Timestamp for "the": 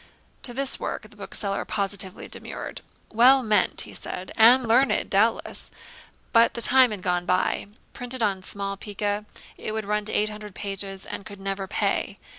1.03-1.15, 6.55-6.61